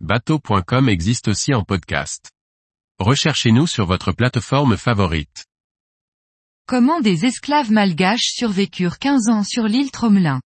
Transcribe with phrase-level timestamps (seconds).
[0.00, 2.30] bateau.com existe aussi en podcast.
[2.98, 5.46] Recherchez-nous sur votre plateforme favorite.
[6.66, 10.40] Comment des esclaves malgaches survécurent 15 ans sur l'île Tromelin?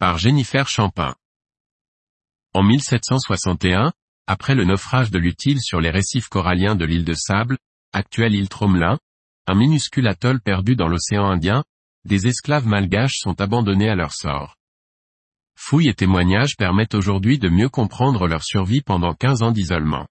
[0.00, 1.14] Par Jennifer Champin.
[2.54, 3.92] En 1761,
[4.26, 7.58] après le naufrage de l'utile sur les récifs coralliens de l'île de Sable,
[7.92, 8.98] actuelle île Tromelin,
[9.46, 11.62] un minuscule atoll perdu dans l'océan Indien,
[12.04, 14.56] des esclaves malgaches sont abandonnés à leur sort.
[15.56, 20.06] Fouilles et témoignages permettent aujourd'hui de mieux comprendre leur survie pendant 15 ans d'isolement.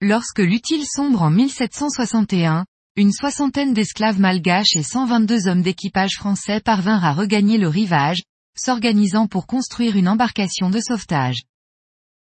[0.00, 2.64] Lorsque l'utile sombre en 1761,
[2.96, 8.22] une soixantaine d'esclaves malgaches et 122 hommes d'équipage français parvinrent à regagner le rivage,
[8.56, 11.42] s'organisant pour construire une embarcation de sauvetage.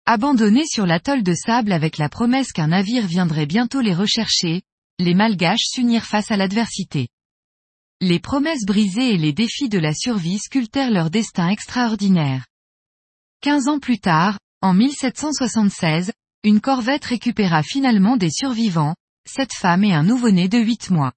[0.06, 4.62] Abandonnés sur l'atoll de sable avec la promesse qu'un navire viendrait bientôt les rechercher,
[5.00, 7.08] les malgaches s'unirent face à l'adversité.
[8.02, 12.45] Les promesses brisées et les défis de la survie sculptèrent leur destin extraordinaire.
[13.41, 16.13] Quinze ans plus tard, en 1776,
[16.45, 18.95] une corvette récupéra finalement des survivants,
[19.28, 21.11] sept femmes et un nouveau-né de huit mois.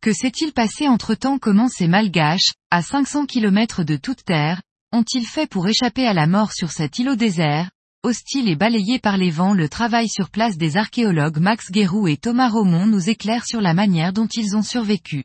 [0.00, 1.40] Que s'est-il passé entre-temps?
[1.40, 4.62] Comment ces malgaches, à 500 km de toute terre,
[4.92, 7.72] ont-ils fait pour échapper à la mort sur cet îlot désert,
[8.04, 12.18] hostile et balayé par les vents Le travail sur place des archéologues Max Guérou et
[12.18, 15.24] Thomas Romont nous éclaire sur la manière dont ils ont survécu.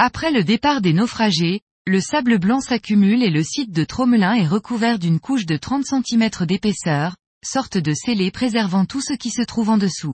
[0.00, 4.46] Après le départ des naufragés, le sable blanc s'accumule et le site de Tromelin est
[4.46, 9.42] recouvert d'une couche de 30 cm d'épaisseur, sorte de scellé préservant tout ce qui se
[9.42, 10.12] trouve en dessous.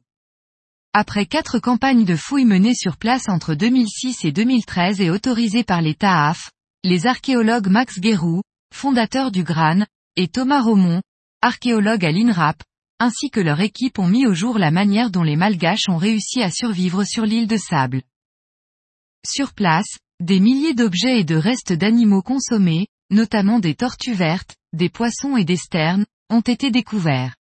[0.95, 5.83] Après quatre campagnes de fouilles menées sur place entre 2006 et 2013 et autorisées par
[5.83, 6.51] les TAAF,
[6.83, 8.41] les archéologues Max Guérou,
[8.73, 9.85] fondateur du GRAN,
[10.17, 11.03] et Thomas Romont,
[11.43, 12.63] archéologue à l'INRAP,
[13.01, 16.41] ainsi que leur équipe ont mis au jour la manière dont les Malgaches ont réussi
[16.43, 18.01] à survivre sur l'île de sable.
[19.27, 24.89] Sur place, des milliers d'objets et de restes d'animaux consommés, notamment des tortues vertes, des
[24.89, 27.35] poissons et des sternes, ont été découverts.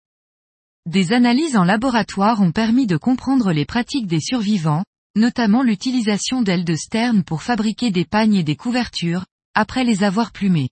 [0.85, 4.83] Des analyses en laboratoire ont permis de comprendre les pratiques des survivants,
[5.15, 10.31] notamment l'utilisation d'ailes de sterne pour fabriquer des pagnes et des couvertures, après les avoir
[10.31, 10.69] plumés.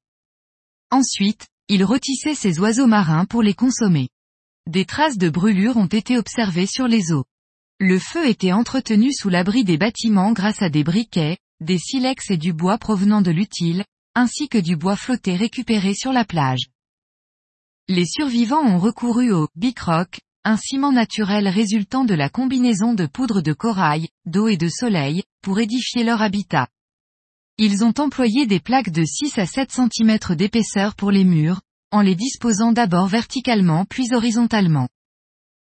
[0.91, 4.09] Ensuite, ils rôtissaient ces oiseaux marins pour les consommer.
[4.67, 7.25] Des traces de brûlure ont été observées sur les eaux.
[7.83, 12.37] Le feu était entretenu sous l'abri des bâtiments grâce à des briquets, des silex et
[12.37, 13.83] du bois provenant de l'utile,
[14.13, 16.67] ainsi que du bois flotté récupéré sur la plage.
[17.87, 23.41] Les survivants ont recouru au bicroc, un ciment naturel résultant de la combinaison de poudre
[23.41, 26.67] de corail, d'eau et de soleil, pour édifier leur habitat.
[27.57, 32.01] Ils ont employé des plaques de 6 à 7 cm d'épaisseur pour les murs, en
[32.01, 34.87] les disposant d'abord verticalement puis horizontalement.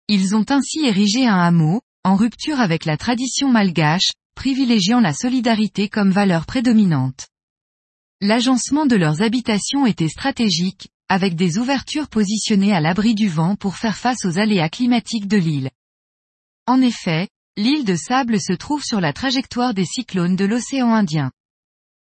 [0.08, 5.90] Ils ont ainsi érigé un hameau, en rupture avec la tradition malgache, privilégiant la solidarité
[5.90, 7.26] comme valeur prédominante.
[8.22, 13.76] L'agencement de leurs habitations était stratégique, avec des ouvertures positionnées à l'abri du vent pour
[13.76, 15.72] faire face aux aléas climatiques de l'île.
[16.68, 17.28] En effet,
[17.58, 21.32] l'île de sable se trouve sur la trajectoire des cyclones de l'océan Indien.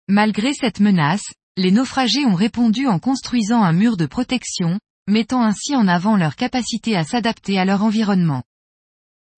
[0.06, 5.74] Malgré cette menace, les naufragés ont répondu en construisant un mur de protection, mettant ainsi
[5.74, 8.44] en avant leur capacité à s'adapter à leur environnement.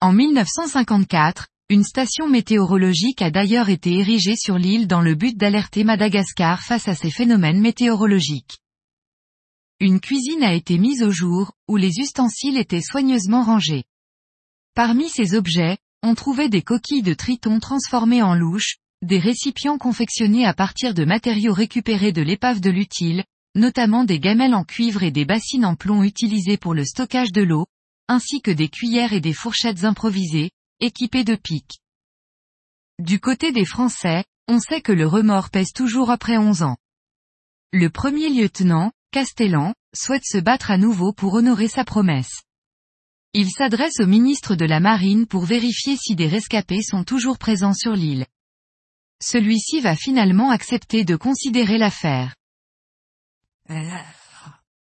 [0.03, 5.85] En 1954, une station météorologique a d'ailleurs été érigée sur l'île dans le but d'alerter
[5.85, 8.57] Madagascar face à ces phénomènes météorologiques.
[9.79, 13.85] Une cuisine a été mise au jour, où les ustensiles étaient soigneusement rangés.
[14.75, 20.45] Parmi ces objets, on trouvait des coquilles de triton transformées en louches, des récipients confectionnés
[20.45, 23.23] à partir de matériaux récupérés de l'épave de l'utile,
[23.55, 27.43] notamment des gamelles en cuivre et des bassines en plomb utilisées pour le stockage de
[27.43, 27.67] l'eau,
[28.07, 31.79] ainsi que des cuillères et des fourchettes improvisées, équipées de pics.
[32.99, 36.77] Du côté des Français, on sait que le remords pèse toujours après 11 ans.
[37.71, 42.43] Le premier lieutenant, Castellan, souhaite se battre à nouveau pour honorer sa promesse.
[43.33, 47.73] Il s'adresse au ministre de la Marine pour vérifier si des rescapés sont toujours présents
[47.73, 48.27] sur l'île.
[49.21, 52.35] Celui-ci va finalement accepter de considérer l'affaire.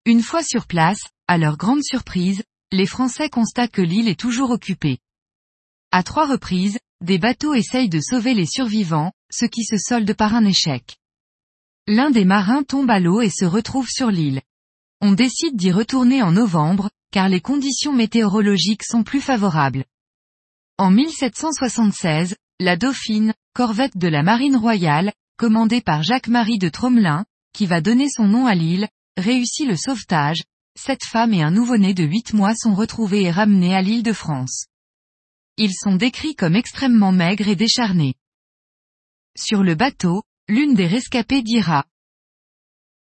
[0.06, 4.52] Une fois sur place, à leur grande surprise, les Français constatent que l'île est toujours
[4.52, 5.00] occupée.
[5.92, 10.36] À trois reprises, des bateaux essayent de sauver les survivants, ce qui se solde par
[10.36, 10.98] un échec.
[11.88, 14.42] L'un des marins tombe à l'eau et se retrouve sur l'île.
[15.00, 19.86] On décide d'y retourner en novembre, car les conditions météorologiques sont plus favorables.
[20.78, 27.66] En 1776, la Dauphine, corvette de la Marine royale, commandée par Jacques-Marie de Tromelin, qui
[27.66, 30.44] va donner son nom à l'île, réussit le sauvetage,
[30.78, 34.14] sept femmes et un nouveau-né de huit mois sont retrouvés et ramenés à l'île de
[34.14, 34.68] France.
[35.58, 38.14] Ils sont décrits comme extrêmement maigres et décharnés.
[39.36, 41.86] Sur le bateau, l'une des rescapées dira.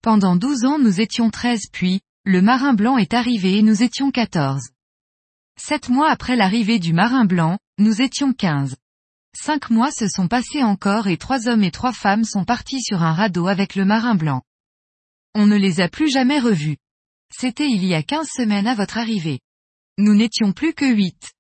[0.02, 4.10] Pendant douze ans nous étions treize puis, le marin blanc est arrivé et nous étions
[4.10, 4.70] 14.
[5.58, 8.76] Sept mois après l'arrivée du marin blanc, nous étions 15.
[9.36, 13.02] Cinq mois se sont passés encore et trois hommes et trois femmes sont partis sur
[13.02, 14.42] un radeau avec le marin blanc.
[15.34, 16.76] On ne les a plus jamais revus.
[17.36, 19.40] C'était il y a 15 semaines à votre arrivée.
[19.98, 21.32] Nous n'étions plus que huit.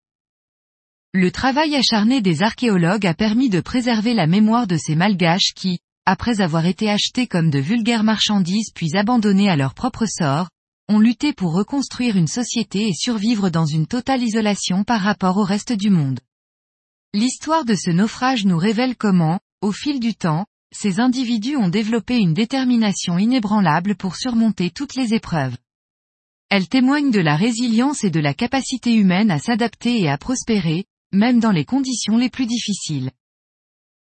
[1.12, 5.78] Le travail acharné des archéologues a permis de préserver la mémoire de ces malgaches qui,
[6.04, 10.48] après avoir été achetés comme de vulgaires marchandises puis abandonnés à leur propre sort,
[10.88, 15.44] ont lutté pour reconstruire une société et survivre dans une totale isolation par rapport au
[15.44, 16.18] reste du monde.
[17.12, 20.44] L'histoire de ce naufrage nous révèle comment, au fil du temps,
[20.74, 25.56] ces individus ont développé une détermination inébranlable pour surmonter toutes les épreuves.
[26.50, 30.84] Elle témoigne de la résilience et de la capacité humaine à s'adapter et à prospérer,
[31.12, 33.10] même dans les conditions les plus difficiles.